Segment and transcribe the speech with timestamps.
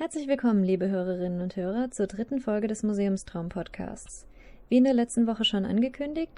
[0.00, 4.24] Herzlich willkommen, liebe Hörerinnen und Hörer, zur dritten Folge des Museumstraum-Podcasts.
[4.70, 6.32] Wie in der letzten Woche schon angekündigt,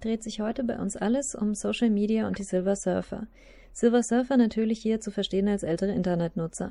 [0.00, 3.26] dreht sich heute bei uns alles um Social Media und die Silver Surfer.
[3.74, 6.70] Silver Surfer natürlich hier zu verstehen als ältere Internetnutzer.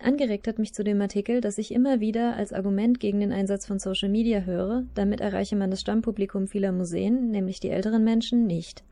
[0.00, 3.66] Angeregt hat mich zu dem Artikel, dass ich immer wieder als Argument gegen den Einsatz
[3.66, 8.48] von Social Media höre, damit erreiche man das Stammpublikum vieler Museen, nämlich die älteren Menschen,
[8.48, 8.82] nicht.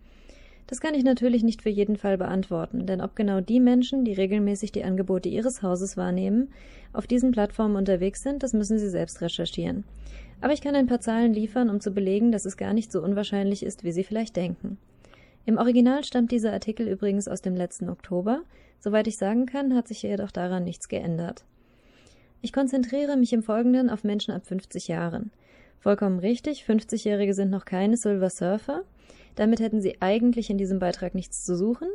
[0.66, 4.14] Das kann ich natürlich nicht für jeden Fall beantworten, denn ob genau die Menschen, die
[4.14, 6.50] regelmäßig die Angebote ihres Hauses wahrnehmen,
[6.92, 9.84] auf diesen Plattformen unterwegs sind, das müssen Sie selbst recherchieren.
[10.40, 13.03] Aber ich kann ein paar Zahlen liefern, um zu belegen, dass es gar nicht so
[13.03, 14.79] unwahrscheinlich ist, wie Sie vielleicht denken.
[15.44, 18.42] Im Original stammt dieser Artikel übrigens aus dem letzten Oktober.
[18.79, 21.44] Soweit ich sagen kann, hat sich jedoch daran nichts geändert.
[22.40, 25.31] Ich konzentriere mich im Folgenden auf Menschen ab 50 Jahren.
[25.79, 28.82] Vollkommen richtig, 50-Jährige sind noch keine Silver Surfer.
[29.35, 31.89] Damit hätten Sie eigentlich in diesem Beitrag nichts zu suchen.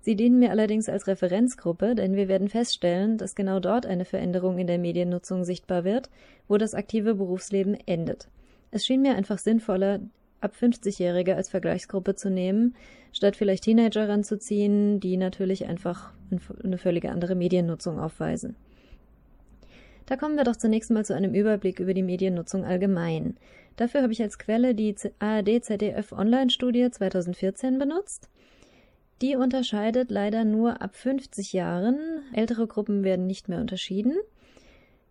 [0.00, 4.58] Sie dienen mir allerdings als Referenzgruppe, denn wir werden feststellen, dass genau dort eine Veränderung
[4.58, 6.10] in der Mediennutzung sichtbar wird,
[6.48, 8.28] wo das aktive Berufsleben endet.
[8.72, 10.00] Es schien mir einfach sinnvoller,
[10.40, 12.74] ab 50-Jährige als Vergleichsgruppe zu nehmen,
[13.12, 16.12] statt vielleicht Teenager ranzuziehen, die natürlich einfach
[16.64, 18.56] eine völlige andere Mediennutzung aufweisen.
[20.06, 23.36] Da kommen wir doch zunächst mal zu einem Überblick über die Mediennutzung allgemein.
[23.76, 28.28] Dafür habe ich als Quelle die ARD-ZDF Online-Studie 2014 benutzt.
[29.22, 31.98] Die unterscheidet leider nur ab 50 Jahren.
[32.32, 34.16] Ältere Gruppen werden nicht mehr unterschieden.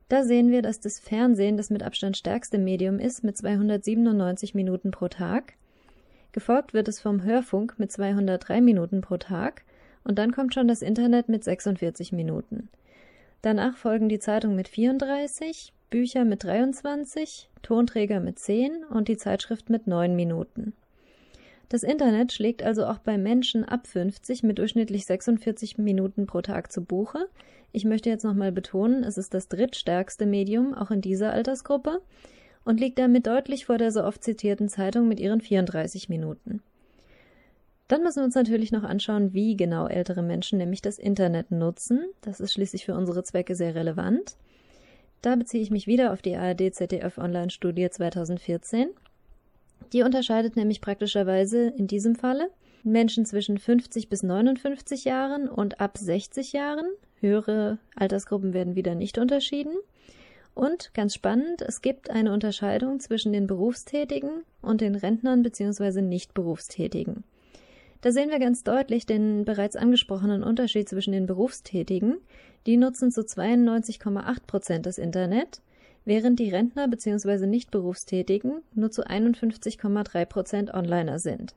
[0.10, 4.92] Da sehen wir, dass das Fernsehen das mit Abstand stärkste Medium ist mit 297 Minuten
[4.92, 5.54] pro Tag.
[6.34, 9.64] Gefolgt wird es vom Hörfunk mit 203 Minuten pro Tag
[10.04, 12.68] und dann kommt schon das Internet mit 46 Minuten.
[13.42, 19.70] Danach folgen die Zeitung mit 34, Bücher mit 23, Tonträger mit 10 und die Zeitschrift
[19.70, 20.74] mit 9 Minuten.
[21.68, 26.72] Das Internet schlägt also auch bei Menschen ab 50 mit durchschnittlich 46 Minuten pro Tag
[26.72, 27.28] zu Buche.
[27.74, 32.02] Ich möchte jetzt nochmal betonen, es ist das drittstärkste Medium, auch in dieser Altersgruppe,
[32.64, 36.62] und liegt damit deutlich vor der so oft zitierten Zeitung mit ihren 34 Minuten.
[37.90, 42.06] Dann müssen wir uns natürlich noch anschauen, wie genau ältere Menschen nämlich das Internet nutzen.
[42.22, 44.38] Das ist schließlich für unsere Zwecke sehr relevant.
[45.22, 48.90] Da beziehe ich mich wieder auf die ARD ZDF Online-Studie 2014.
[49.94, 52.50] Die unterscheidet nämlich praktischerweise in diesem Falle
[52.84, 56.86] Menschen zwischen 50 bis 59 Jahren und ab 60 Jahren.
[57.20, 59.76] Höhere Altersgruppen werden wieder nicht unterschieden.
[60.56, 66.02] Und ganz spannend, es gibt eine Unterscheidung zwischen den Berufstätigen und den Rentnern bzw.
[66.02, 67.24] Nicht-Berufstätigen.
[68.02, 72.18] Da sehen wir ganz deutlich den bereits angesprochenen Unterschied zwischen den Berufstätigen.
[72.66, 75.62] Die nutzen zu 92,8 Prozent das Internet,
[76.04, 77.46] während die Rentner bzw.
[77.46, 81.56] Nicht-Berufstätigen nur zu 51,3 Prozent Onliner sind.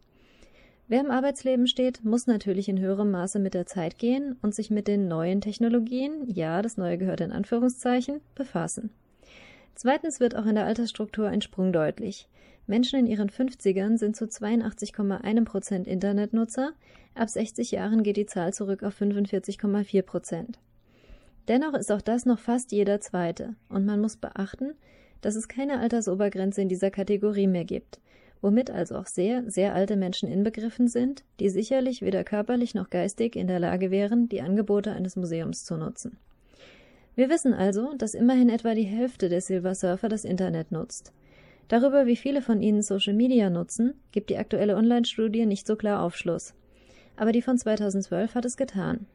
[0.86, 4.70] Wer im Arbeitsleben steht, muss natürlich in höherem Maße mit der Zeit gehen und sich
[4.70, 8.90] mit den neuen Technologien, ja, das Neue gehört in Anführungszeichen, befassen.
[9.74, 12.28] Zweitens wird auch in der Altersstruktur ein Sprung deutlich.
[12.66, 16.72] Menschen in ihren 50ern sind zu 82,1 Prozent Internetnutzer,
[17.14, 20.58] ab 60 Jahren geht die Zahl zurück auf 45,4 Prozent.
[21.48, 24.72] Dennoch ist auch das noch fast jeder Zweite, und man muss beachten,
[25.20, 28.00] dass es keine Altersobergrenze in dieser Kategorie mehr gibt,
[28.40, 33.36] womit also auch sehr, sehr alte Menschen inbegriffen sind, die sicherlich weder körperlich noch geistig
[33.36, 36.16] in der Lage wären, die Angebote eines Museums zu nutzen.
[37.16, 41.12] Wir wissen also, dass immerhin etwa die Hälfte der Silver Surfer das Internet nutzt.
[41.68, 46.02] Darüber, wie viele von ihnen Social Media nutzen, gibt die aktuelle Online-Studie nicht so klar
[46.02, 46.54] Aufschluss.
[47.16, 49.06] Aber die von 2012 hat es getan.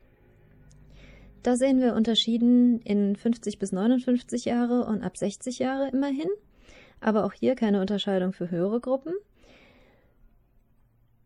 [1.43, 6.29] Da sehen wir unterschieden in 50 bis 59 Jahre und ab 60 Jahre immerhin.
[7.01, 9.13] Aber auch hier keine Unterscheidung für höhere Gruppen.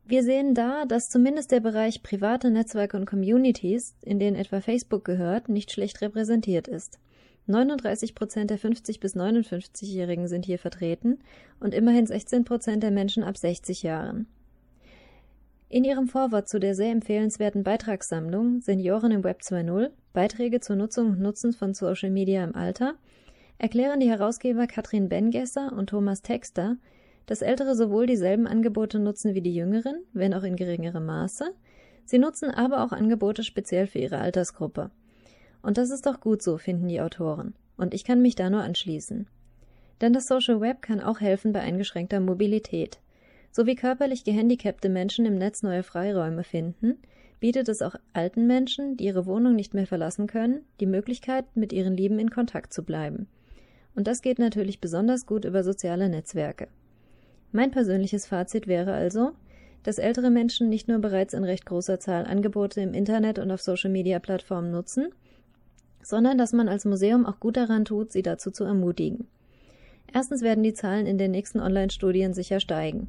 [0.05, 5.05] Wir sehen da, dass zumindest der Bereich private Netzwerke und Communities, in denen etwa Facebook
[5.05, 6.99] gehört, nicht schlecht repräsentiert ist.
[7.47, 11.19] 39 Prozent der 50 bis 59-Jährigen sind hier vertreten
[11.59, 14.27] und immerhin 16 Prozent der Menschen ab 60 Jahren.
[15.69, 21.11] In ihrem Vorwort zu der sehr empfehlenswerten Beitragssammlung Senioren im Web 2.0 Beiträge zur Nutzung
[21.11, 22.95] und Nutzen von Social Media im Alter
[23.57, 26.77] erklären die Herausgeber Katrin Bengesser und Thomas Texter,
[27.25, 31.53] dass Ältere sowohl dieselben Angebote nutzen wie die Jüngeren, wenn auch in geringerem Maße,
[32.05, 34.91] sie nutzen aber auch Angebote speziell für ihre Altersgruppe.
[35.61, 37.55] Und das ist doch gut so, finden die Autoren.
[37.77, 39.27] Und ich kann mich da nur anschließen.
[40.01, 42.99] Denn das Social Web kann auch helfen bei eingeschränkter Mobilität.
[43.51, 46.97] So wie körperlich gehandicapte Menschen im Netz neue Freiräume finden,
[47.39, 51.71] bietet es auch alten Menschen, die ihre Wohnung nicht mehr verlassen können, die Möglichkeit, mit
[51.71, 53.27] ihren Lieben in Kontakt zu bleiben.
[53.95, 56.67] Und das geht natürlich besonders gut über soziale Netzwerke.
[57.55, 59.31] Mein persönliches Fazit wäre also,
[59.83, 63.61] dass ältere Menschen nicht nur bereits in recht großer Zahl Angebote im Internet und auf
[63.61, 65.09] Social-Media-Plattformen nutzen,
[66.01, 69.27] sondern dass man als Museum auch gut daran tut, sie dazu zu ermutigen.
[70.11, 73.07] Erstens werden die Zahlen in den nächsten Online-Studien sicher steigen.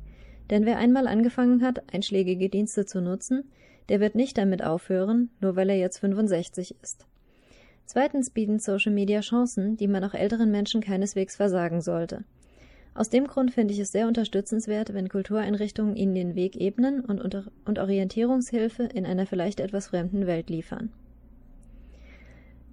[0.51, 3.45] Denn wer einmal angefangen hat, einschlägige Dienste zu nutzen,
[3.89, 7.07] der wird nicht damit aufhören, nur weil er jetzt 65 ist.
[7.87, 12.25] Zweitens bieten Social Media Chancen, die man auch älteren Menschen keineswegs versagen sollte.
[12.95, 17.21] Aus dem Grund finde ich es sehr unterstützenswert, wenn Kultureinrichtungen ihnen den Weg ebnen und,
[17.65, 20.91] und Orientierungshilfe in einer vielleicht etwas fremden Welt liefern.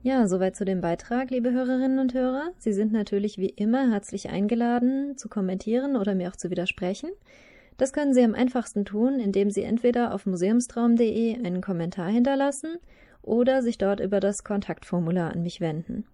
[0.04, 2.52] Ja, soweit zu dem Beitrag, liebe Hörerinnen und Hörer.
[2.58, 7.10] Sie sind natürlich wie immer herzlich eingeladen, zu kommentieren oder mir auch zu widersprechen.
[7.78, 12.78] Das können Sie am einfachsten tun, indem Sie entweder auf museumstraum.de einen Kommentar hinterlassen
[13.24, 16.06] oder sich dort über das Kontaktformular an mich wenden.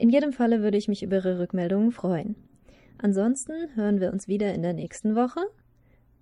[0.00, 2.34] In jedem Falle würde ich mich über Ihre Rückmeldungen freuen.
[2.96, 5.40] Ansonsten hören wir uns wieder in der nächsten Woche.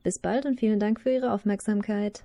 [0.03, 2.25] Bis bald und vielen Dank für Ihre Aufmerksamkeit.